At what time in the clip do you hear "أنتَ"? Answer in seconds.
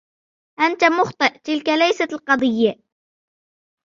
0.59-0.83